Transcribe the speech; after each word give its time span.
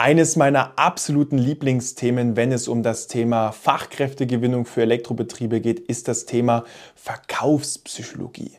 Eines 0.00 0.36
meiner 0.36 0.78
absoluten 0.78 1.38
Lieblingsthemen, 1.38 2.36
wenn 2.36 2.52
es 2.52 2.68
um 2.68 2.84
das 2.84 3.08
Thema 3.08 3.50
Fachkräftegewinnung 3.50 4.64
für 4.64 4.82
Elektrobetriebe 4.82 5.60
geht, 5.60 5.80
ist 5.80 6.06
das 6.06 6.24
Thema 6.24 6.62
Verkaufspsychologie. 6.94 8.52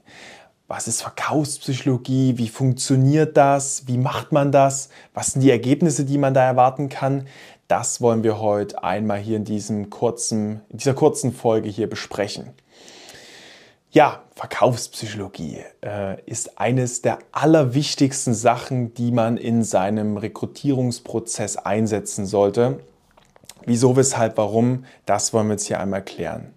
Was 0.67 0.89
ist 0.89 1.02
Verkaufspsychologie? 1.02 2.38
Wie 2.38 2.49
funktioniert 2.49 3.38
das? 3.38 3.88
Wie 3.88 3.97
macht 3.97 4.33
man 4.33 4.52
das? 4.52 4.89
Was 5.13 5.28
sind 5.31 5.41
die 5.41 5.49
Ergebnisse, 5.49 6.04
die 6.04 6.17
man 6.17 6.33
da 6.33 6.44
erwarten 6.44 6.89
kann? 6.89 7.25
Das 7.69 8.01
wollen 8.01 8.24
wir 8.24 8.42
heute 8.42 8.83
einmal 8.83 9.19
hier 9.19 9.37
in, 9.37 9.46
diesem 9.46 9.90
kurzen, 9.90 10.60
in 10.67 10.79
dieser 10.79 10.94
kurzen 10.94 11.31
Folge 11.31 11.69
hier 11.69 11.90
besprechen. 11.90 12.49
Ja, 13.92 14.21
Verkaufspsychologie 14.35 15.63
äh, 15.83 16.21
ist 16.27 16.59
eines 16.59 17.02
der 17.02 17.17
allerwichtigsten 17.31 18.35
Sachen, 18.35 18.94
die 18.94 19.12
man 19.12 19.35
in 19.35 19.63
seinem 19.63 20.17
Rekrutierungsprozess 20.17 21.58
einsetzen 21.58 22.27
sollte. 22.27 22.81
Wieso, 23.65 23.95
weshalb, 23.95 24.38
warum, 24.38 24.85
das 25.07 25.34
wollen 25.34 25.48
wir 25.48 25.53
jetzt 25.53 25.65
hier 25.65 25.79
einmal 25.79 26.03
klären. 26.03 26.53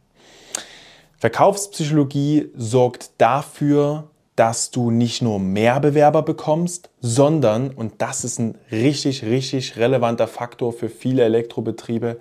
Verkaufspsychologie 1.16 2.50
sorgt 2.54 3.12
dafür, 3.16 4.10
dass 4.36 4.70
du 4.70 4.90
nicht 4.90 5.22
nur 5.22 5.38
mehr 5.38 5.80
Bewerber 5.80 6.20
bekommst, 6.20 6.90
sondern, 7.00 7.70
und 7.70 8.02
das 8.02 8.24
ist 8.24 8.40
ein 8.40 8.58
richtig, 8.70 9.24
richtig 9.24 9.78
relevanter 9.78 10.26
Faktor 10.26 10.74
für 10.74 10.90
viele 10.90 11.24
Elektrobetriebe, 11.24 12.18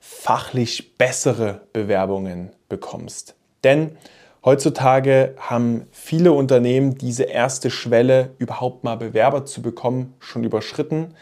fachlich 0.00 0.96
bessere 0.96 1.60
Bewerbungen 1.74 2.52
bekommst. 2.70 3.34
Denn 3.64 3.98
Heutzutage 4.46 5.34
haben 5.38 5.88
viele 5.90 6.32
Unternehmen 6.32 6.96
diese 6.96 7.24
erste 7.24 7.68
Schwelle, 7.68 8.30
überhaupt 8.38 8.84
mal 8.84 8.94
Bewerber 8.94 9.44
zu 9.44 9.60
bekommen, 9.60 10.14
schon 10.20 10.44
überschritten, 10.44 11.14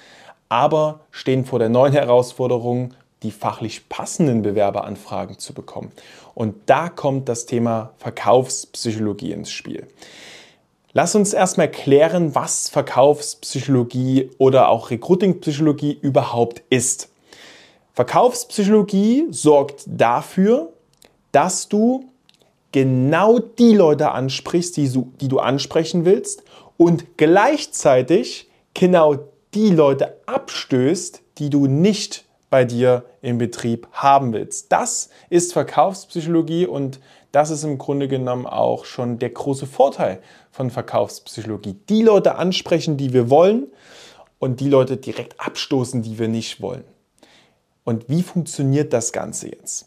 aber 0.50 1.00
stehen 1.10 1.46
vor 1.46 1.58
der 1.58 1.70
neuen 1.70 1.94
Herausforderung, 1.94 2.92
die 3.22 3.30
fachlich 3.30 3.88
passenden 3.88 4.42
Bewerberanfragen 4.42 5.38
zu 5.38 5.54
bekommen. 5.54 5.90
Und 6.34 6.54
da 6.66 6.90
kommt 6.90 7.30
das 7.30 7.46
Thema 7.46 7.94
Verkaufspsychologie 7.96 9.32
ins 9.32 9.50
Spiel. 9.50 9.86
Lass 10.92 11.14
uns 11.14 11.32
erstmal 11.32 11.70
klären, 11.70 12.34
was 12.34 12.68
Verkaufspsychologie 12.68 14.32
oder 14.36 14.68
auch 14.68 14.90
Recruitingpsychologie 14.90 15.98
überhaupt 15.98 16.62
ist. 16.68 17.08
Verkaufspsychologie 17.94 19.28
sorgt 19.30 19.84
dafür, 19.86 20.74
dass 21.32 21.70
du 21.70 22.04
genau 22.74 23.38
die 23.38 23.72
Leute 23.72 24.10
ansprichst, 24.10 24.76
die, 24.76 24.88
die 25.20 25.28
du 25.28 25.38
ansprechen 25.38 26.04
willst 26.04 26.42
und 26.76 27.16
gleichzeitig 27.16 28.50
genau 28.74 29.14
die 29.54 29.70
Leute 29.70 30.16
abstößt, 30.26 31.22
die 31.38 31.50
du 31.50 31.68
nicht 31.68 32.24
bei 32.50 32.64
dir 32.64 33.04
im 33.22 33.38
Betrieb 33.38 33.86
haben 33.92 34.32
willst. 34.32 34.72
Das 34.72 35.08
ist 35.30 35.52
Verkaufspsychologie 35.52 36.66
und 36.66 36.98
das 37.30 37.50
ist 37.50 37.62
im 37.62 37.78
Grunde 37.78 38.08
genommen 38.08 38.44
auch 38.44 38.86
schon 38.86 39.20
der 39.20 39.30
große 39.30 39.66
Vorteil 39.66 40.20
von 40.50 40.68
Verkaufspsychologie. 40.70 41.76
Die 41.88 42.02
Leute 42.02 42.34
ansprechen, 42.34 42.96
die 42.96 43.12
wir 43.12 43.30
wollen 43.30 43.68
und 44.40 44.58
die 44.58 44.68
Leute 44.68 44.96
direkt 44.96 45.38
abstoßen, 45.38 46.02
die 46.02 46.18
wir 46.18 46.26
nicht 46.26 46.60
wollen. 46.60 46.82
Und 47.84 48.08
wie 48.08 48.24
funktioniert 48.24 48.92
das 48.92 49.12
Ganze 49.12 49.46
jetzt? 49.50 49.86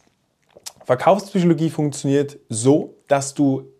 Verkaufspsychologie 0.88 1.70
funktioniert 1.70 2.38
so, 2.48 2.96
dass 3.10 3.34
du 3.34 3.74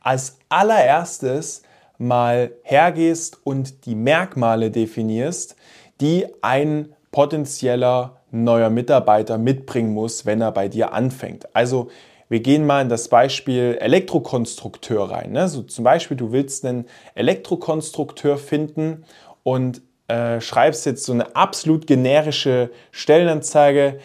als 0.00 0.38
allererstes 0.48 1.62
mal 1.98 2.52
hergehst 2.62 3.38
und 3.44 3.84
die 3.84 3.94
Merkmale 3.94 4.70
definierst, 4.70 5.56
die 6.00 6.24
ein 6.40 6.94
potenzieller 7.12 8.22
neuer 8.30 8.70
Mitarbeiter 8.70 9.36
mitbringen 9.36 9.92
muss, 9.92 10.24
wenn 10.24 10.40
er 10.40 10.52
bei 10.52 10.68
dir 10.68 10.94
anfängt. 10.94 11.54
Also 11.54 11.90
wir 12.30 12.40
gehen 12.40 12.64
mal 12.64 12.80
in 12.80 12.88
das 12.88 13.08
Beispiel 13.08 13.76
Elektrokonstrukteur 13.78 15.10
rein. 15.10 15.32
Ne? 15.32 15.48
So 15.48 15.64
zum 15.64 15.84
Beispiel, 15.84 16.16
du 16.16 16.32
willst 16.32 16.64
einen 16.64 16.86
Elektrokonstrukteur 17.14 18.38
finden 18.38 19.04
und 19.42 19.82
äh, 20.08 20.40
schreibst 20.40 20.86
jetzt 20.86 21.04
so 21.04 21.12
eine 21.12 21.36
absolut 21.36 21.86
generische 21.86 22.70
Stellenanzeige 22.90 23.98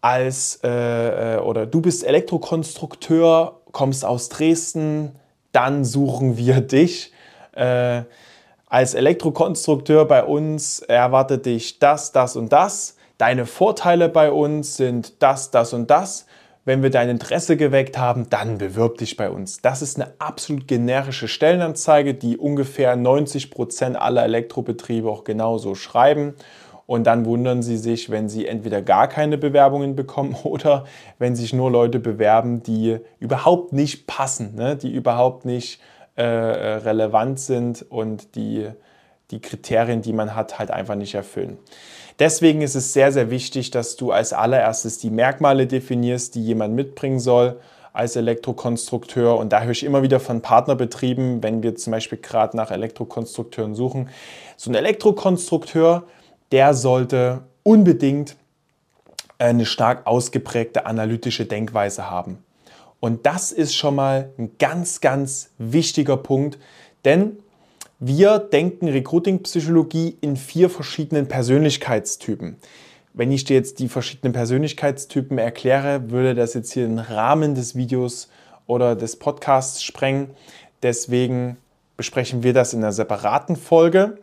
als 0.00 0.60
äh, 0.64 1.36
äh, 1.36 1.38
oder 1.38 1.66
du 1.66 1.80
bist 1.80 2.04
Elektrokonstrukteur, 2.04 3.60
kommst 3.72 4.04
aus 4.04 4.28
Dresden, 4.28 5.12
dann 5.52 5.84
suchen 5.84 6.36
wir 6.36 6.60
dich. 6.60 7.12
Äh, 7.52 8.02
als 8.66 8.94
Elektrokonstrukteur 8.94 10.06
bei 10.06 10.24
uns 10.24 10.80
erwartet 10.80 11.46
dich 11.46 11.78
das, 11.80 12.12
das 12.12 12.36
und 12.36 12.52
das. 12.52 12.96
Deine 13.18 13.44
Vorteile 13.44 14.08
bei 14.08 14.30
uns 14.30 14.76
sind 14.76 15.20
das, 15.22 15.50
das 15.50 15.72
und 15.72 15.90
das. 15.90 16.26
Wenn 16.64 16.82
wir 16.82 16.90
dein 16.90 17.08
Interesse 17.08 17.56
geweckt 17.56 17.98
haben, 17.98 18.30
dann 18.30 18.58
bewirb 18.58 18.98
dich 18.98 19.16
bei 19.16 19.28
uns. 19.28 19.60
Das 19.60 19.82
ist 19.82 20.00
eine 20.00 20.12
absolut 20.18 20.68
generische 20.68 21.26
Stellenanzeige, 21.26 22.14
die 22.14 22.36
ungefähr 22.36 22.94
90 22.96 23.50
Prozent 23.50 23.96
aller 23.96 24.22
Elektrobetriebe 24.24 25.10
auch 25.10 25.24
genauso 25.24 25.74
schreiben. 25.74 26.34
Und 26.90 27.04
dann 27.04 27.24
wundern 27.24 27.62
sie 27.62 27.76
sich, 27.76 28.10
wenn 28.10 28.28
sie 28.28 28.48
entweder 28.48 28.82
gar 28.82 29.06
keine 29.06 29.38
Bewerbungen 29.38 29.94
bekommen 29.94 30.34
oder 30.42 30.86
wenn 31.20 31.36
sich 31.36 31.52
nur 31.52 31.70
Leute 31.70 32.00
bewerben, 32.00 32.64
die 32.64 32.98
überhaupt 33.20 33.72
nicht 33.72 34.08
passen, 34.08 34.56
ne? 34.56 34.74
die 34.74 34.92
überhaupt 34.92 35.44
nicht 35.44 35.80
äh, 36.16 36.24
relevant 36.24 37.38
sind 37.38 37.86
und 37.88 38.34
die 38.34 38.66
die 39.30 39.40
Kriterien, 39.40 40.02
die 40.02 40.12
man 40.12 40.34
hat, 40.34 40.58
halt 40.58 40.72
einfach 40.72 40.96
nicht 40.96 41.14
erfüllen. 41.14 41.58
Deswegen 42.18 42.60
ist 42.60 42.74
es 42.74 42.92
sehr, 42.92 43.12
sehr 43.12 43.30
wichtig, 43.30 43.70
dass 43.70 43.94
du 43.94 44.10
als 44.10 44.32
allererstes 44.32 44.98
die 44.98 45.10
Merkmale 45.10 45.68
definierst, 45.68 46.34
die 46.34 46.44
jemand 46.44 46.74
mitbringen 46.74 47.20
soll 47.20 47.60
als 47.92 48.16
Elektrokonstrukteur. 48.16 49.38
Und 49.38 49.52
da 49.52 49.62
höre 49.62 49.70
ich 49.70 49.84
immer 49.84 50.02
wieder 50.02 50.18
von 50.18 50.40
Partnerbetrieben, 50.40 51.40
wenn 51.44 51.62
wir 51.62 51.76
zum 51.76 51.92
Beispiel 51.92 52.18
gerade 52.18 52.56
nach 52.56 52.72
Elektrokonstrukteuren 52.72 53.76
suchen. 53.76 54.08
So 54.56 54.72
ein 54.72 54.74
Elektrokonstrukteur, 54.74 56.02
der 56.52 56.74
sollte 56.74 57.42
unbedingt 57.62 58.36
eine 59.38 59.66
stark 59.66 60.06
ausgeprägte 60.06 60.86
analytische 60.86 61.46
Denkweise 61.46 62.10
haben. 62.10 62.38
Und 63.00 63.24
das 63.24 63.52
ist 63.52 63.74
schon 63.74 63.94
mal 63.94 64.30
ein 64.38 64.50
ganz, 64.58 65.00
ganz 65.00 65.50
wichtiger 65.58 66.18
Punkt, 66.18 66.58
denn 67.04 67.38
wir 67.98 68.38
denken 68.38 68.88
Recruiting-Psychologie 68.88 70.16
in 70.20 70.36
vier 70.36 70.70
verschiedenen 70.70 71.28
Persönlichkeitstypen. 71.28 72.56
Wenn 73.12 73.32
ich 73.32 73.44
dir 73.44 73.56
jetzt 73.56 73.78
die 73.78 73.88
verschiedenen 73.88 74.32
Persönlichkeitstypen 74.32 75.38
erkläre, 75.38 76.10
würde 76.10 76.34
das 76.34 76.54
jetzt 76.54 76.72
hier 76.72 76.86
den 76.86 76.98
Rahmen 76.98 77.54
des 77.54 77.74
Videos 77.74 78.28
oder 78.66 78.94
des 78.96 79.16
Podcasts 79.16 79.82
sprengen. 79.82 80.30
Deswegen 80.82 81.56
besprechen 81.96 82.42
wir 82.42 82.54
das 82.54 82.72
in 82.72 82.80
einer 82.80 82.92
separaten 82.92 83.56
Folge. 83.56 84.18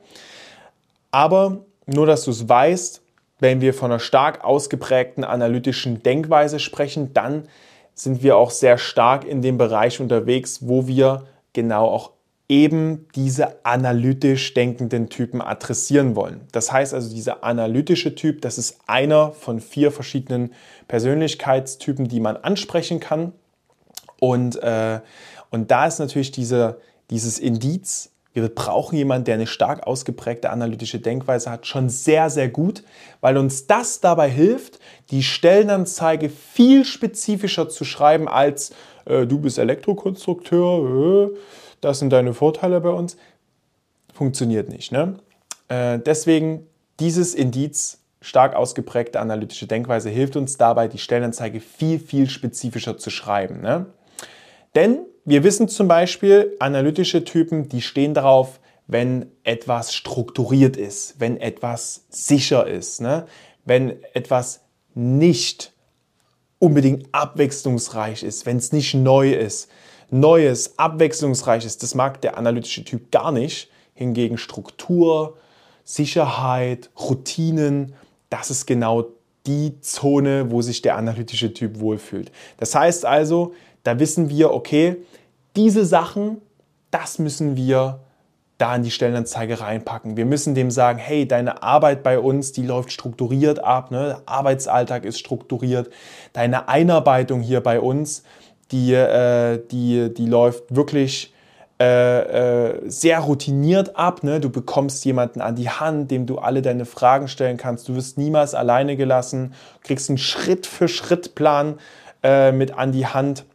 Aber 1.11 1.65
nur, 1.87 2.05
dass 2.05 2.25
du 2.25 2.31
es 2.31 2.47
weißt, 2.47 3.01
wenn 3.39 3.61
wir 3.61 3.73
von 3.73 3.91
einer 3.91 3.99
stark 3.99 4.43
ausgeprägten 4.43 5.23
analytischen 5.23 6.03
Denkweise 6.03 6.59
sprechen, 6.59 7.13
dann 7.13 7.47
sind 7.93 8.21
wir 8.21 8.37
auch 8.37 8.51
sehr 8.51 8.77
stark 8.77 9.25
in 9.25 9.41
dem 9.41 9.57
Bereich 9.57 9.99
unterwegs, 9.99 10.59
wo 10.67 10.87
wir 10.87 11.25
genau 11.53 11.87
auch 11.87 12.11
eben 12.49 13.07
diese 13.15 13.65
analytisch 13.65 14.53
denkenden 14.53 15.09
Typen 15.09 15.41
adressieren 15.41 16.15
wollen. 16.15 16.41
Das 16.51 16.71
heißt 16.71 16.93
also, 16.93 17.13
dieser 17.13 17.43
analytische 17.43 18.15
Typ, 18.15 18.41
das 18.41 18.57
ist 18.57 18.79
einer 18.87 19.31
von 19.33 19.59
vier 19.59 19.91
verschiedenen 19.91 20.53
Persönlichkeitstypen, 20.87 22.07
die 22.07 22.19
man 22.19 22.37
ansprechen 22.37 22.99
kann. 22.99 23.33
Und, 24.19 24.55
äh, 24.63 25.01
und 25.49 25.71
da 25.71 25.87
ist 25.87 25.99
natürlich 25.99 26.31
diese, 26.31 26.79
dieses 27.09 27.37
Indiz, 27.39 28.11
wir 28.41 28.49
brauchen 28.49 28.95
jemanden, 28.95 29.25
der 29.25 29.35
eine 29.35 29.47
stark 29.47 29.85
ausgeprägte 29.87 30.49
analytische 30.49 30.99
Denkweise 30.99 31.49
hat, 31.49 31.67
schon 31.67 31.89
sehr, 31.89 32.29
sehr 32.29 32.49
gut, 32.49 32.83
weil 33.21 33.37
uns 33.37 33.67
das 33.67 33.99
dabei 33.99 34.29
hilft, 34.29 34.79
die 35.11 35.23
Stellenanzeige 35.23 36.29
viel 36.29 36.85
spezifischer 36.85 37.69
zu 37.69 37.83
schreiben 37.85 38.27
als 38.27 38.71
äh, 39.05 39.25
du 39.25 39.39
bist 39.39 39.57
Elektrokonstrukteur, 39.57 41.31
äh, 41.31 41.37
das 41.81 41.99
sind 41.99 42.11
deine 42.11 42.33
Vorteile 42.33 42.81
bei 42.81 42.89
uns. 42.89 43.17
Funktioniert 44.13 44.69
nicht. 44.69 44.91
Ne? 44.91 45.19
Äh, 45.67 45.99
deswegen 45.99 46.67
dieses 46.99 47.35
Indiz, 47.35 47.99
stark 48.21 48.55
ausgeprägte 48.55 49.19
analytische 49.19 49.67
Denkweise, 49.67 50.09
hilft 50.09 50.35
uns 50.35 50.57
dabei, 50.57 50.87
die 50.87 50.97
Stellenanzeige 50.97 51.59
viel, 51.59 51.99
viel 51.99 52.29
spezifischer 52.29 52.97
zu 52.97 53.09
schreiben. 53.09 53.61
Ne? 53.61 53.85
Denn 54.75 54.99
wir 55.27 55.43
wissen 55.43 55.67
zum 55.67 55.89
Beispiel, 55.89 56.55
analytische 56.59 57.25
Typen, 57.25 57.67
die 57.67 57.81
stehen 57.81 58.13
darauf, 58.13 58.61
wenn 58.87 59.29
etwas 59.43 59.93
strukturiert 59.93 60.77
ist, 60.77 61.19
wenn 61.19 61.35
etwas 61.35 62.05
sicher 62.07 62.65
ist, 62.65 63.01
ne? 63.01 63.25
wenn 63.65 64.01
etwas 64.13 64.61
nicht 64.95 65.73
unbedingt 66.59 67.09
abwechslungsreich 67.11 68.23
ist, 68.23 68.45
wenn 68.45 68.55
es 68.55 68.71
nicht 68.71 68.93
neu 68.93 69.33
ist. 69.33 69.69
Neues, 70.09 70.79
abwechslungsreiches, 70.79 71.77
das 71.77 71.93
mag 71.93 72.21
der 72.21 72.37
analytische 72.37 72.85
Typ 72.85 73.11
gar 73.11 73.33
nicht. 73.33 73.69
Hingegen 73.95 74.37
Struktur, 74.37 75.35
Sicherheit, 75.83 76.89
Routinen, 76.97 77.95
das 78.29 78.49
ist 78.49 78.65
genau 78.65 79.07
die 79.45 79.81
Zone, 79.81 80.51
wo 80.51 80.61
sich 80.61 80.81
der 80.81 80.95
analytische 80.95 81.53
Typ 81.53 81.81
wohlfühlt. 81.81 82.31
Das 82.55 82.73
heißt 82.73 83.03
also, 83.03 83.53
da 83.83 83.99
wissen 83.99 84.29
wir, 84.29 84.51
okay, 84.51 84.97
diese 85.57 85.85
Sachen, 85.85 86.41
das 86.91 87.19
müssen 87.19 87.57
wir 87.57 87.99
da 88.57 88.75
in 88.75 88.83
die 88.83 88.91
Stellenanzeige 88.91 89.59
reinpacken. 89.59 90.17
Wir 90.17 90.25
müssen 90.25 90.55
dem 90.55 90.71
sagen, 90.71 90.97
hey, 90.97 91.27
deine 91.27 91.61
Arbeit 91.61 92.01
bei 92.01 92.19
uns, 92.19 92.53
die 92.53 92.65
läuft 92.65 92.91
strukturiert 92.91 93.63
ab, 93.63 93.91
ne? 93.91 94.05
der 94.05 94.21
Arbeitsalltag 94.25 95.05
ist 95.05 95.19
strukturiert, 95.19 95.89
deine 96.33 96.67
Einarbeitung 96.67 97.41
hier 97.41 97.61
bei 97.61 97.79
uns, 97.79 98.23
die, 98.71 98.93
äh, 98.93 99.61
die, 99.71 100.13
die 100.13 100.25
läuft 100.25 100.75
wirklich 100.75 101.33
äh, 101.79 102.71
äh, 102.71 102.89
sehr 102.89 103.19
routiniert 103.19 103.95
ab. 103.95 104.23
Ne? 104.23 104.39
Du 104.39 104.49
bekommst 104.49 105.05
jemanden 105.05 105.41
an 105.41 105.55
die 105.55 105.69
Hand, 105.69 106.09
dem 106.09 106.25
du 106.25 106.39
alle 106.39 106.63
deine 106.63 106.85
Fragen 106.85 107.27
stellen 107.27 107.57
kannst. 107.57 107.87
Du 107.87 107.95
wirst 107.95 108.17
niemals 108.17 108.55
alleine 108.55 108.97
gelassen, 108.97 109.53
kriegst 109.83 110.09
einen 110.09 110.17
Schritt-für-Schritt-Plan 110.17 111.75
äh, 112.23 112.51
mit 112.51 112.73
an 112.73 112.91
die 112.91 113.05
Hand 113.05 113.45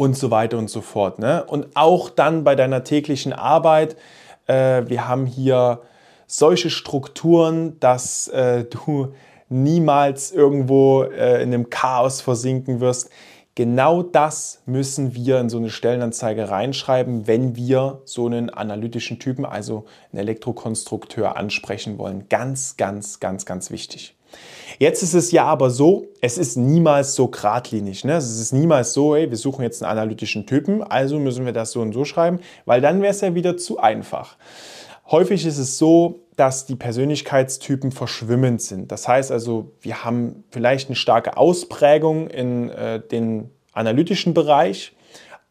und 0.00 0.16
so 0.16 0.30
weiter 0.30 0.56
und 0.56 0.70
so 0.70 0.80
fort. 0.80 1.18
Ne? 1.18 1.44
Und 1.44 1.76
auch 1.76 2.08
dann 2.08 2.42
bei 2.42 2.54
deiner 2.54 2.84
täglichen 2.84 3.34
Arbeit, 3.34 3.96
äh, 4.46 4.84
wir 4.86 5.06
haben 5.06 5.26
hier 5.26 5.82
solche 6.26 6.70
Strukturen, 6.70 7.78
dass 7.80 8.26
äh, 8.28 8.64
du 8.64 9.12
niemals 9.50 10.32
irgendwo 10.32 11.02
äh, 11.02 11.42
in 11.42 11.52
einem 11.52 11.68
Chaos 11.68 12.22
versinken 12.22 12.80
wirst. 12.80 13.10
Genau 13.54 14.02
das 14.02 14.62
müssen 14.64 15.14
wir 15.14 15.38
in 15.38 15.50
so 15.50 15.58
eine 15.58 15.68
Stellenanzeige 15.68 16.48
reinschreiben, 16.48 17.26
wenn 17.26 17.54
wir 17.54 18.00
so 18.06 18.24
einen 18.24 18.48
analytischen 18.48 19.18
Typen, 19.18 19.44
also 19.44 19.84
einen 20.12 20.20
Elektrokonstrukteur 20.20 21.36
ansprechen 21.36 21.98
wollen. 21.98 22.26
Ganz, 22.30 22.78
ganz, 22.78 23.20
ganz, 23.20 23.44
ganz 23.44 23.70
wichtig. 23.70 24.16
Jetzt 24.78 25.02
ist 25.02 25.14
es 25.14 25.30
ja 25.30 25.44
aber 25.44 25.68
so, 25.68 26.06
es 26.22 26.38
ist 26.38 26.56
niemals 26.56 27.14
so 27.14 27.28
geradlinig. 27.28 28.04
Ne? 28.04 28.14
Es 28.14 28.40
ist 28.40 28.52
niemals 28.52 28.94
so, 28.94 29.14
hey, 29.14 29.28
wir 29.28 29.36
suchen 29.36 29.62
jetzt 29.62 29.82
einen 29.82 29.92
analytischen 29.92 30.46
Typen, 30.46 30.82
also 30.82 31.18
müssen 31.18 31.44
wir 31.44 31.52
das 31.52 31.72
so 31.72 31.82
und 31.82 31.92
so 31.92 32.06
schreiben, 32.06 32.40
weil 32.64 32.80
dann 32.80 33.02
wäre 33.02 33.10
es 33.10 33.20
ja 33.20 33.34
wieder 33.34 33.58
zu 33.58 33.78
einfach. 33.78 34.36
Häufig 35.10 35.44
ist 35.44 35.58
es 35.58 35.76
so, 35.76 36.20
dass 36.36 36.64
die 36.64 36.76
Persönlichkeitstypen 36.76 37.92
verschwimmend 37.92 38.62
sind. 38.62 38.90
Das 38.90 39.06
heißt 39.06 39.30
also, 39.30 39.72
wir 39.82 40.04
haben 40.04 40.44
vielleicht 40.50 40.88
eine 40.88 40.96
starke 40.96 41.36
Ausprägung 41.36 42.28
in 42.28 42.70
äh, 42.70 43.00
den 43.00 43.50
analytischen 43.72 44.32
Bereich, 44.32 44.92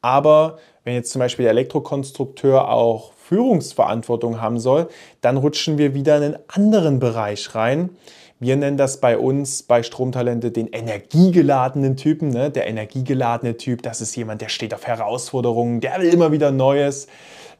aber 0.01 0.57
wenn 0.83 0.95
jetzt 0.95 1.11
zum 1.11 1.19
Beispiel 1.19 1.43
der 1.43 1.51
Elektrokonstrukteur 1.51 2.71
auch 2.71 3.13
Führungsverantwortung 3.13 4.41
haben 4.41 4.57
soll, 4.57 4.87
dann 5.21 5.37
rutschen 5.37 5.77
wir 5.77 5.93
wieder 5.93 6.17
in 6.17 6.23
einen 6.23 6.37
anderen 6.47 6.99
Bereich 6.99 7.53
rein, 7.53 7.91
wir 8.39 8.55
nennen 8.55 8.77
das 8.77 9.01
bei 9.01 9.17
uns 9.17 9.63
bei 9.63 9.83
Stromtalente 9.83 10.51
den 10.51 10.67
energiegeladenen 10.67 11.97
Typen. 11.97 12.29
Ne? 12.29 12.49
Der 12.49 12.67
energiegeladene 12.67 13.57
Typ, 13.57 13.83
das 13.83 13.99
ist 13.99 14.15
jemand, 14.15 14.41
der 14.41 14.49
steht 14.49 14.73
auf 14.73 14.87
Herausforderungen, 14.87 15.81
der 15.81 15.99
will 15.99 16.13
immer 16.13 16.31
wieder 16.31 16.51
Neues, 16.51 17.07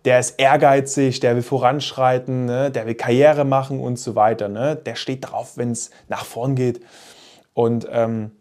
der 0.05 0.19
ist 0.19 0.39
ehrgeizig, 0.39 1.19
der 1.19 1.35
will 1.35 1.43
voranschreiten, 1.43 2.45
ne? 2.45 2.71
der 2.71 2.85
will 2.85 2.95
Karriere 2.95 3.43
machen 3.43 3.81
und 3.81 3.99
so 3.99 4.15
weiter. 4.15 4.47
Ne? 4.47 4.77
Der 4.77 4.95
steht 4.95 5.29
drauf, 5.29 5.57
wenn 5.57 5.71
es 5.71 5.91
nach 6.07 6.23
vorn 6.23 6.55
geht. 6.55 6.79
Und 7.53 7.85
ähm, 7.91 8.31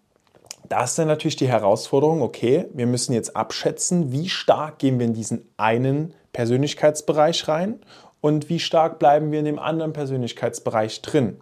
da 0.69 0.85
ist 0.85 0.97
dann 0.97 1.09
natürlich 1.09 1.37
die 1.37 1.49
Herausforderung, 1.49 2.23
okay, 2.23 2.67
wir 2.73 2.87
müssen 2.87 3.15
jetzt 3.15 3.35
abschätzen, 3.35 4.13
wie 4.13 4.29
stark 4.29 4.79
gehen 4.79 5.01
wir 5.01 5.07
in 5.07 5.15
diesen 5.15 5.49
einen 5.57 6.15
Persönlichkeitsbereich 6.33 7.49
rein 7.49 7.81
und 8.21 8.49
wie 8.49 8.61
stark 8.61 9.01
bleiben 9.01 9.33
wir 9.33 9.41
in 9.41 9.45
dem 9.45 9.59
anderen 9.59 9.93
Persönlichkeitsbereich 9.93 11.03
drin. 11.03 11.41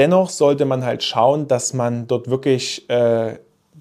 Dennoch 0.00 0.30
sollte 0.30 0.64
man 0.64 0.82
halt 0.82 1.02
schauen, 1.02 1.46
dass 1.46 1.74
man 1.74 2.06
dort 2.06 2.30
wirklich 2.30 2.88
äh, 2.88 3.34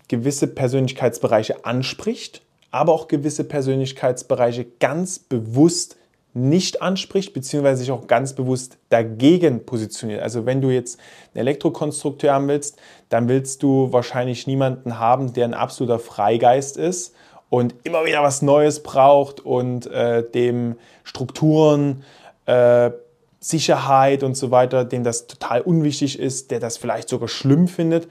gewisse 0.09 0.47
Persönlichkeitsbereiche 0.47 1.63
anspricht, 1.63 2.41
aber 2.71 2.91
auch 2.91 3.07
gewisse 3.07 3.45
Persönlichkeitsbereiche 3.45 4.65
ganz 4.81 5.19
bewusst 5.19 5.95
nicht 6.33 6.81
anspricht, 6.81 7.31
beziehungsweise 7.31 7.79
sich 7.79 7.91
auch 7.91 8.07
ganz 8.07 8.33
bewusst 8.33 8.77
dagegen 8.89 9.65
positioniert. 9.65 10.21
Also 10.21 10.45
wenn 10.45 10.59
du 10.59 10.71
jetzt 10.71 10.99
einen 11.33 11.39
Elektrokonstrukteur 11.39 12.33
haben 12.33 12.49
willst, 12.49 12.77
dann 13.07 13.29
willst 13.29 13.63
du 13.63 13.93
wahrscheinlich 13.93 14.45
niemanden 14.45 14.99
haben, 14.99 15.31
der 15.31 15.45
ein 15.45 15.53
absoluter 15.53 15.99
Freigeist 15.99 16.75
ist 16.75 17.15
und 17.49 17.75
immer 17.83 18.03
wieder 18.03 18.21
was 18.23 18.41
Neues 18.41 18.83
braucht 18.83 19.39
und 19.39 19.87
äh, 19.87 20.29
dem 20.29 20.75
Strukturen, 21.05 22.03
äh, 22.45 22.91
Sicherheit 23.39 24.23
und 24.23 24.35
so 24.35 24.51
weiter, 24.51 24.85
dem 24.85 25.03
das 25.03 25.27
total 25.27 25.61
unwichtig 25.61 26.19
ist, 26.19 26.51
der 26.51 26.59
das 26.59 26.77
vielleicht 26.77 27.09
sogar 27.09 27.29
schlimm 27.29 27.67
findet, 27.67 28.07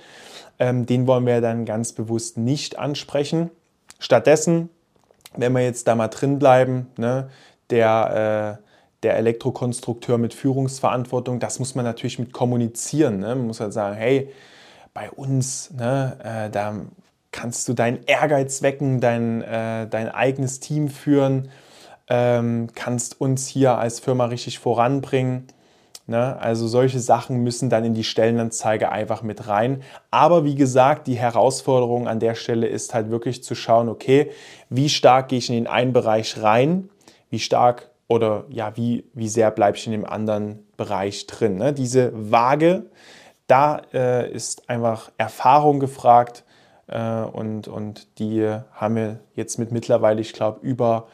ähm, 0.59 0.87
den 0.87 1.07
wollen 1.07 1.27
wir 1.27 1.41
dann 1.41 1.65
ganz 1.65 1.93
bewusst 1.93 2.39
nicht 2.39 2.79
ansprechen. 2.79 3.51
Stattdessen, 3.99 4.71
wenn 5.37 5.53
wir 5.53 5.63
jetzt 5.63 5.87
da 5.87 5.95
mal 5.95 6.09
drin 6.09 6.39
bleiben, 6.39 6.89
ne, 6.97 7.29
der, 7.71 8.59
äh, 8.61 8.65
der 9.03 9.17
Elektrokonstrukteur 9.17 10.19
mit 10.19 10.35
Führungsverantwortung, 10.35 11.39
das 11.39 11.59
muss 11.59 11.75
man 11.75 11.85
natürlich 11.85 12.19
mit 12.19 12.33
kommunizieren. 12.33 13.21
Ne? 13.21 13.35
Man 13.35 13.47
muss 13.47 13.61
halt 13.61 13.73
sagen, 13.73 13.97
hey, 13.97 14.33
bei 14.95 15.11
uns, 15.11 15.71
ne, 15.73 16.17
äh, 16.25 16.51
da 16.51 16.75
kannst 17.31 17.69
du 17.69 17.75
deinen 17.75 18.03
Ehrgeiz 18.07 18.63
wecken, 18.63 19.01
dein, 19.01 19.43
äh, 19.43 19.87
dein 19.87 20.09
eigenes 20.09 20.61
Team 20.61 20.89
führen 20.89 21.51
ähm, 22.09 22.69
kannst 22.75 23.21
uns 23.21 23.47
hier 23.47 23.79
als 23.79 24.01
Firma 24.01 24.27
richtig 24.27 24.59
voranbringen. 24.59 25.47
Ne? 26.07 26.39
Also 26.41 26.67
solche 26.67 27.01
Sachen 27.01 27.43
müssen 27.43 27.69
dann 27.69 27.85
in 27.85 27.95
die 27.95 28.05
Stellenanzeige 28.05 28.91
einfach 28.91 29.23
mit 29.23 29.47
rein. 29.47 29.83
Aber 30.11 30.45
wie 30.45 30.55
gesagt, 30.55 31.07
die 31.07 31.19
Herausforderung 31.19 32.09
an 32.09 32.19
der 32.19 32.35
Stelle 32.35 32.67
ist 32.67 32.95
halt 32.95 33.11
wirklich 33.11 33.45
zu 33.45 33.55
schauen, 33.55 33.89
okay, 33.89 34.31
wie 34.71 34.89
stark 34.89 35.29
gehe 35.29 35.39
ich 35.39 35.51
in 35.51 35.55
den 35.55 35.67
einen 35.67 35.93
Bereich 35.93 36.43
rein, 36.43 36.89
wie 37.29 37.39
stark 37.39 37.91
oder 38.09 38.45
ja, 38.49 38.75
wie, 38.75 39.05
wie 39.13 39.29
sehr 39.29 39.51
bleibe 39.51 39.77
ich 39.77 39.85
in 39.85 39.93
dem 39.93 40.07
anderen 40.07 40.67
Bereich 40.79 41.27
drin. 41.27 41.57
Ne? 41.57 41.75
Diese 41.75 42.11
Waage, 42.15 42.87
da 43.47 43.83
äh, 43.93 44.31
ist 44.31 44.71
einfach 44.71 45.11
Erfahrung 45.19 45.79
gefragt 45.79 46.45
äh, 46.87 47.21
und, 47.21 47.69
und 47.69 48.19
die 48.19 48.49
haben 48.73 48.97
wir 48.97 49.21
jetzt 49.35 49.59
mit 49.59 49.73
mittlerweile, 49.73 50.23
ich 50.23 50.33
glaube, 50.33 50.61
über 50.67 51.07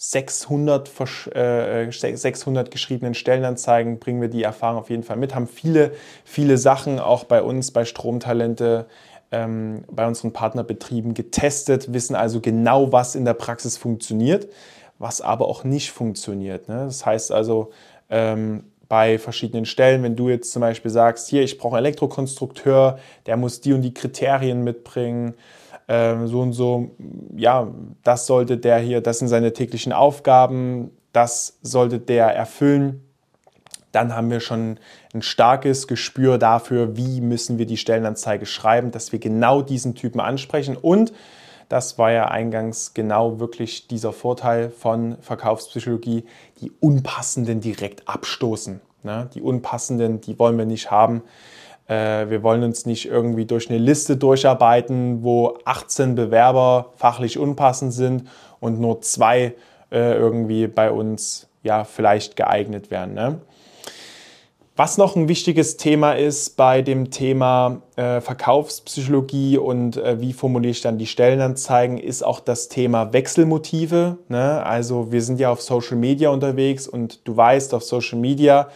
600, 0.00 0.90
äh, 1.34 1.90
600 1.90 2.70
geschriebenen 2.70 3.14
Stellenanzeigen 3.14 3.98
bringen 3.98 4.20
wir 4.20 4.28
die 4.28 4.44
Erfahrung 4.44 4.78
auf 4.78 4.90
jeden 4.90 5.02
Fall 5.02 5.16
mit. 5.16 5.34
Haben 5.34 5.48
viele, 5.48 5.92
viele 6.24 6.56
Sachen 6.56 7.00
auch 7.00 7.24
bei 7.24 7.42
uns, 7.42 7.72
bei 7.72 7.84
Stromtalente, 7.84 8.86
ähm, 9.32 9.82
bei 9.90 10.06
unseren 10.06 10.32
Partnerbetrieben 10.32 11.14
getestet, 11.14 11.92
wissen 11.92 12.14
also 12.14 12.40
genau, 12.40 12.92
was 12.92 13.16
in 13.16 13.24
der 13.24 13.34
Praxis 13.34 13.76
funktioniert, 13.76 14.48
was 15.00 15.20
aber 15.20 15.48
auch 15.48 15.64
nicht 15.64 15.90
funktioniert. 15.90 16.68
Ne? 16.68 16.84
Das 16.84 17.04
heißt 17.04 17.32
also, 17.32 17.70
ähm, 18.08 18.64
bei 18.88 19.18
verschiedenen 19.18 19.66
Stellen, 19.66 20.02
wenn 20.02 20.16
du 20.16 20.30
jetzt 20.30 20.52
zum 20.52 20.60
Beispiel 20.60 20.90
sagst, 20.90 21.28
hier, 21.28 21.42
ich 21.42 21.58
brauche 21.58 21.76
einen 21.76 21.84
Elektrokonstrukteur, 21.84 22.98
der 23.26 23.36
muss 23.36 23.60
die 23.60 23.74
und 23.74 23.82
die 23.82 23.92
Kriterien 23.92 24.64
mitbringen, 24.64 25.34
ähm, 25.88 26.28
so 26.28 26.40
und 26.40 26.52
so, 26.52 26.90
ja, 27.34 27.68
das 28.04 28.26
sollte 28.26 28.58
der 28.58 28.78
hier, 28.78 29.00
das 29.00 29.18
sind 29.18 29.28
seine 29.28 29.52
täglichen 29.52 29.92
Aufgaben, 29.92 30.90
das 31.12 31.58
sollte 31.62 31.98
der 31.98 32.26
erfüllen. 32.26 33.02
Dann 33.92 34.14
haben 34.14 34.30
wir 34.30 34.40
schon 34.40 34.78
ein 35.14 35.22
starkes 35.22 35.88
Gespür 35.88 36.36
dafür, 36.36 36.96
wie 36.96 37.22
müssen 37.22 37.58
wir 37.58 37.64
die 37.64 37.78
Stellenanzeige 37.78 38.44
schreiben, 38.44 38.90
dass 38.90 39.12
wir 39.12 39.18
genau 39.18 39.62
diesen 39.62 39.94
Typen 39.94 40.20
ansprechen. 40.20 40.76
Und 40.76 41.12
das 41.70 41.98
war 41.98 42.10
ja 42.12 42.28
eingangs 42.28 42.92
genau 42.94 43.40
wirklich 43.40 43.88
dieser 43.88 44.12
Vorteil 44.12 44.70
von 44.70 45.16
Verkaufspsychologie, 45.20 46.24
die 46.60 46.70
Unpassenden 46.80 47.60
direkt 47.60 48.06
abstoßen. 48.08 48.80
Ne? 49.02 49.30
Die 49.34 49.42
Unpassenden, 49.42 50.20
die 50.20 50.38
wollen 50.38 50.58
wir 50.58 50.66
nicht 50.66 50.90
haben. 50.90 51.22
Äh, 51.88 52.30
wir 52.30 52.42
wollen 52.42 52.62
uns 52.62 52.86
nicht 52.86 53.06
irgendwie 53.06 53.46
durch 53.46 53.68
eine 53.68 53.78
Liste 53.78 54.16
durcharbeiten, 54.16 55.24
wo 55.24 55.58
18 55.64 56.14
Bewerber 56.14 56.92
fachlich 56.96 57.38
unpassend 57.38 57.92
sind 57.92 58.28
und 58.60 58.78
nur 58.80 59.00
zwei 59.00 59.54
äh, 59.90 60.14
irgendwie 60.14 60.66
bei 60.66 60.90
uns 60.90 61.48
ja 61.62 61.84
vielleicht 61.84 62.36
geeignet 62.36 62.90
werden. 62.90 63.14
Ne? 63.14 63.40
Was 64.78 64.96
noch 64.96 65.16
ein 65.16 65.26
wichtiges 65.26 65.76
Thema 65.76 66.12
ist 66.12 66.56
bei 66.56 66.82
dem 66.82 67.10
Thema 67.10 67.82
äh, 67.96 68.20
Verkaufspsychologie 68.20 69.58
und 69.58 69.96
äh, 69.96 70.20
wie 70.20 70.32
formuliere 70.32 70.70
ich 70.70 70.82
dann 70.82 70.98
die 70.98 71.08
Stellenanzeigen, 71.08 71.98
ist 71.98 72.22
auch 72.22 72.38
das 72.38 72.68
Thema 72.68 73.12
Wechselmotive. 73.12 74.18
Ne? 74.28 74.64
Also 74.64 75.10
wir 75.10 75.20
sind 75.20 75.40
ja 75.40 75.50
auf 75.50 75.62
Social 75.62 75.96
Media 75.96 76.30
unterwegs 76.30 76.86
und 76.86 77.26
du 77.26 77.36
weißt, 77.36 77.74
auf 77.74 77.82
Social 77.82 78.20
Media 78.20 78.68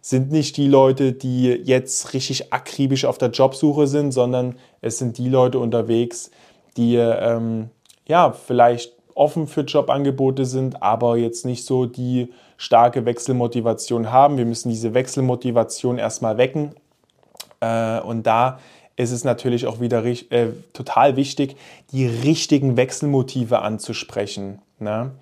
sind 0.00 0.32
nicht 0.32 0.56
die 0.56 0.66
Leute, 0.66 1.12
die 1.12 1.48
jetzt 1.48 2.14
richtig 2.14 2.52
akribisch 2.52 3.04
auf 3.04 3.18
der 3.18 3.30
Jobsuche 3.30 3.86
sind, 3.86 4.12
sondern 4.12 4.56
es 4.80 4.98
sind 4.98 5.18
die 5.18 5.28
Leute 5.28 5.58
unterwegs, 5.58 6.30
die 6.76 6.96
ähm, 6.96 7.68
ja 8.06 8.32
vielleicht 8.32 8.92
offen 9.14 9.46
für 9.46 9.62
Jobangebote 9.62 10.46
sind, 10.46 10.82
aber 10.82 11.16
jetzt 11.16 11.44
nicht 11.44 11.66
so 11.66 11.84
die 11.84 12.32
starke 12.56 13.04
Wechselmotivation 13.04 14.10
haben. 14.10 14.38
Wir 14.38 14.46
müssen 14.46 14.70
diese 14.70 14.94
Wechselmotivation 14.94 15.98
erstmal 15.98 16.38
wecken. 16.38 16.74
Äh, 17.60 18.00
und 18.00 18.26
da 18.26 18.58
ist 18.96 19.12
es 19.12 19.24
natürlich 19.24 19.66
auch 19.66 19.80
wieder 19.80 20.04
äh, 20.04 20.48
total 20.72 21.16
wichtig, 21.16 21.56
die 21.92 22.06
richtigen 22.06 22.76
Wechselmotive 22.76 23.60
anzusprechen. 23.60 24.60
Ne? 24.78 25.12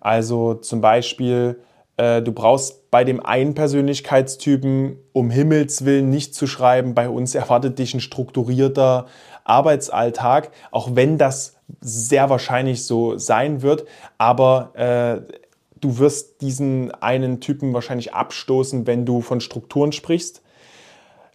Also 0.00 0.54
zum 0.54 0.80
Beispiel, 0.80 1.60
äh, 1.96 2.22
du 2.22 2.32
brauchst 2.32 2.90
bei 2.90 3.04
dem 3.04 3.24
einen 3.24 3.54
Persönlichkeitstypen 3.54 4.98
um 5.12 5.30
Himmels 5.30 5.84
Willen 5.84 6.10
nicht 6.10 6.34
zu 6.34 6.46
schreiben, 6.46 6.94
bei 6.94 7.08
uns 7.08 7.34
erwartet 7.34 7.78
dich 7.78 7.94
ein 7.94 8.00
strukturierter 8.00 9.06
Arbeitsalltag, 9.44 10.50
auch 10.70 10.90
wenn 10.94 11.18
das 11.18 11.56
sehr 11.80 12.30
wahrscheinlich 12.30 12.84
so 12.84 13.16
sein 13.16 13.62
wird. 13.62 13.84
Aber 14.18 14.72
äh, 14.74 15.34
du 15.80 15.98
wirst 15.98 16.40
diesen 16.40 16.92
einen 16.94 17.40
Typen 17.40 17.72
wahrscheinlich 17.72 18.12
abstoßen, 18.12 18.86
wenn 18.86 19.06
du 19.06 19.20
von 19.20 19.40
Strukturen 19.40 19.92
sprichst. 19.92 20.42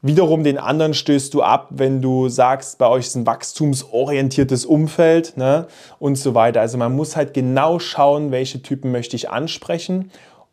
Wiederum 0.04 0.44
den 0.44 0.58
anderen 0.58 0.96
stößt 0.96 1.32
du 1.32 1.44
ab, 1.44 1.68
wenn 1.72 2.02
du 2.02 2.28
sagst, 2.28 2.80
bei 2.80 2.88
euch 2.88 3.06
ist 3.06 3.16
ein 3.16 3.28
wachstumsorientiertes 3.28 4.66
Umfeld 4.66 5.38
ne, 5.38 5.68
und 6.00 6.16
so 6.16 6.34
weiter. 6.34 6.60
Also 6.60 6.80
man 6.80 6.96
muss 6.96 7.16
halt 7.16 7.36
genau 7.36 7.78
schauen, 7.78 8.32
welche 8.32 8.64
Typen 8.64 8.92
möchte 8.92 9.16
ich 9.16 9.30
ansprechen 9.30 10.12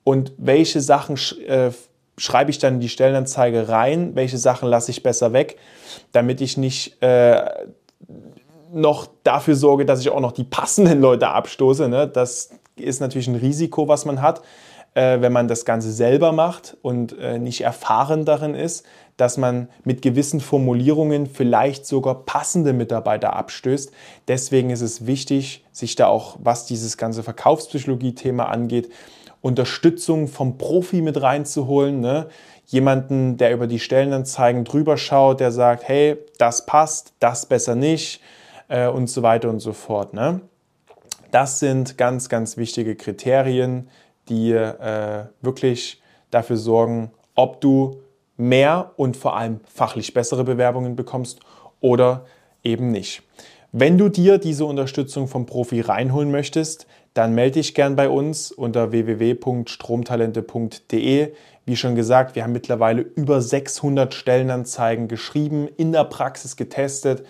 und 0.09 0.33
welche 0.39 0.81
Sachen 0.81 1.19
äh, 1.47 1.71
schreibe 2.17 2.51
ich 2.51 2.59
dann 2.59 2.77
in 2.77 2.81
die 2.81 2.89
Stellenanzeige 2.89 3.69
rein, 3.69 4.13
welche 4.15 4.39
Sachen 4.39 4.67
lasse 4.67 4.91
ich 4.91 5.03
besser 5.03 5.35
weg, 5.35 5.59
damit 6.13 6.41
ich 6.41 6.57
nicht 6.57 7.03
äh, 7.03 7.45
noch 8.73 9.09
dafür 9.23 9.55
sorge, 9.55 9.85
dass 9.85 10.01
ich 10.01 10.09
auch 10.09 10.21
noch 10.21 10.33
die 10.33 10.45
passenden 10.45 11.03
Leute 11.03 11.29
abstoße. 11.29 11.91
Ne? 11.91 12.09
Das 12.09 12.49
ist 12.77 13.03
natürlich 13.03 13.29
ein 13.29 13.35
Risiko, 13.35 13.87
was 13.87 14.07
man 14.07 14.23
hat, 14.23 14.41
äh, 14.95 15.21
wenn 15.21 15.35
man 15.35 15.47
das 15.47 15.67
Ganze 15.67 15.93
selber 15.93 16.33
macht 16.33 16.79
und 16.81 17.15
äh, 17.19 17.39
nicht 17.39 17.61
erfahren 17.61 18.25
darin 18.25 18.55
ist, 18.55 18.87
dass 19.19 19.37
man 19.37 19.69
mit 19.85 20.01
gewissen 20.01 20.41
Formulierungen 20.41 21.27
vielleicht 21.27 21.85
sogar 21.85 22.25
passende 22.25 22.73
Mitarbeiter 22.73 23.37
abstößt. 23.37 23.93
Deswegen 24.27 24.71
ist 24.71 24.81
es 24.81 25.07
wichtig, 25.07 25.67
sich 25.71 25.97
da 25.97 26.07
auch, 26.07 26.39
was 26.43 26.65
dieses 26.65 26.97
ganze 26.97 27.23
Verkaufspsychologie-Thema 27.23 28.49
angeht, 28.49 28.89
Unterstützung 29.49 30.29
vom 30.29 30.59
Profi 30.59 31.01
mit 31.01 31.21
reinzuholen. 31.21 32.01
Ne? 32.01 32.29
Jemanden, 32.67 33.39
der 33.39 33.53
über 33.53 33.67
die 33.67 33.79
Stellenanzeigen 33.79 34.65
drüber 34.65 34.99
schaut, 34.99 35.41
der 35.41 35.51
sagt, 35.51 35.89
hey, 35.89 36.19
das 36.37 36.67
passt, 36.67 37.15
das 37.19 37.47
besser 37.47 37.75
nicht 37.75 38.21
äh, 38.69 38.89
und 38.89 39.09
so 39.09 39.23
weiter 39.23 39.49
und 39.49 39.61
so 39.61 39.73
fort. 39.73 40.13
Ne? 40.13 40.43
Das 41.31 41.59
sind 41.59 41.97
ganz, 41.97 42.29
ganz 42.29 42.59
wichtige 42.59 42.95
Kriterien, 42.95 43.89
die 44.29 44.53
äh, 44.53 45.25
wirklich 45.41 46.03
dafür 46.31 46.59
sorgen, 46.59 47.11
ob 47.35 47.63
du 47.63 48.03
mehr 48.37 48.93
und 48.97 49.17
vor 49.17 49.37
allem 49.37 49.61
fachlich 49.67 50.13
bessere 50.13 50.45
Bewerbungen 50.45 50.95
bekommst 50.95 51.41
oder 51.81 52.27
eben 52.63 52.91
nicht. 52.91 53.23
Wenn 53.73 53.99
du 53.99 54.09
dir 54.09 54.39
diese 54.39 54.65
Unterstützung 54.65 55.27
vom 55.27 55.47
Profi 55.47 55.81
reinholen 55.81 56.31
möchtest, 56.31 56.87
dann 57.19 57.35
melde 57.35 57.61
dich 57.61 57.75
gern 57.75 57.97
bei 57.97 58.09
uns 58.09 58.51
unter 58.53 58.93
www.stromtalente.de. 58.93 61.35
Wie 61.67 61.77
schon 61.77 61.95
gesagt, 61.95 62.35
wir 62.35 62.45
haben 62.45 62.53
mittlerweile 62.53 63.03
über 63.03 63.43
600 63.43 64.15
Stellenanzeigen 64.15 65.09
geschrieben, 65.09 65.69
in 65.77 65.93
der 65.93 66.05
Praxis 66.05 66.57
getestet, 66.57 67.27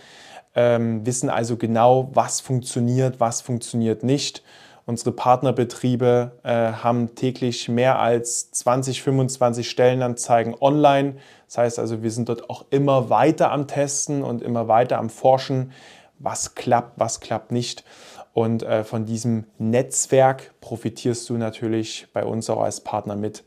ähm, 0.54 1.04
wissen 1.06 1.30
also 1.30 1.56
genau, 1.56 2.10
was 2.12 2.40
funktioniert, 2.40 3.18
was 3.18 3.40
funktioniert 3.40 4.02
nicht 4.02 4.42
Unsere 4.88 5.12
Partnerbetriebe 5.12 6.32
äh, 6.44 6.48
haben 6.48 7.14
täglich 7.14 7.68
mehr 7.68 7.98
als 7.98 8.50
20, 8.52 9.02
25 9.02 9.68
Stellenanzeigen 9.68 10.54
online. 10.58 11.16
Das 11.46 11.58
heißt 11.58 11.78
also, 11.78 12.02
wir 12.02 12.10
sind 12.10 12.30
dort 12.30 12.48
auch 12.48 12.64
immer 12.70 13.10
weiter 13.10 13.52
am 13.52 13.66
Testen 13.66 14.24
und 14.24 14.40
immer 14.40 14.66
weiter 14.66 14.96
am 14.96 15.10
Forschen, 15.10 15.72
was 16.18 16.54
klappt, 16.54 16.98
was 16.98 17.20
klappt 17.20 17.52
nicht. 17.52 17.84
Und 18.32 18.62
äh, 18.62 18.84
von 18.84 19.04
diesem 19.04 19.46
Netzwerk 19.58 20.54
profitierst 20.60 21.28
du 21.28 21.36
natürlich 21.36 22.08
bei 22.12 22.24
uns 22.24 22.48
auch 22.50 22.60
als 22.60 22.80
Partner 22.82 23.16
mit. 23.16 23.44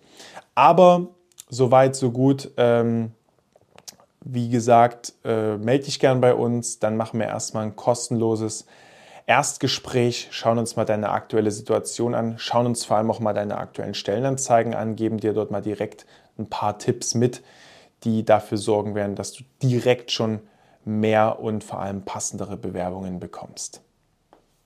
Aber 0.56 1.10
soweit, 1.50 1.96
so 1.96 2.12
gut. 2.12 2.52
Ähm, 2.58 3.12
wie 4.24 4.50
gesagt, 4.50 5.14
äh, 5.24 5.58
melde 5.58 5.86
dich 5.86 6.00
gern 6.00 6.22
bei 6.22 6.34
uns, 6.34 6.80
dann 6.80 6.96
machen 6.96 7.20
wir 7.20 7.28
erstmal 7.28 7.64
ein 7.64 7.76
kostenloses 7.76 8.66
Erstgespräch, 9.26 10.28
schauen 10.32 10.60
uns 10.60 10.76
mal 10.76 10.86
deine 10.86 11.10
aktuelle 11.10 11.52
Situation 11.52 12.14
an, 12.14 12.38
schauen 12.38 12.66
uns 12.68 12.86
vor 12.86 12.98
allem 12.98 13.10
auch 13.10 13.20
mal 13.20 13.34
deine 13.34 13.58
aktuellen 13.58 13.94
Stellenanzeigen 13.94 14.76
an, 14.76 14.96
geben 14.96 15.20
dir 15.20 15.34
dort 15.34 15.52
mal 15.52 15.62
direkt 15.62 16.06
ein 16.38 16.50
paar 16.50 16.78
Tipps 16.78 17.16
mit, 17.16 17.42
die 18.04 18.26
dafür 18.26 18.58
sorgen 18.58 18.94
werden, 18.94 19.16
dass 19.16 19.34
du 19.34 19.44
direkt 19.62 20.12
schon 20.12 20.42
mehr 20.86 21.40
und 21.40 21.64
vor 21.64 21.80
allem 21.80 22.04
passendere 22.04 22.58
Bewerbungen 22.58 23.20
bekommst. 23.20 23.82